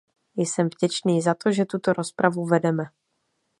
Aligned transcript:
Jsem 0.35 0.67
vděčný 0.69 1.21
za 1.21 1.33
to, 1.43 1.51
že 1.51 1.65
tuto 1.65 1.93
rozpravu 1.93 2.45
vedeme. 2.45 2.83